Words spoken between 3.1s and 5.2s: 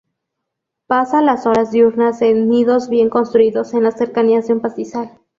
construidos en las cercanías de un pastizal.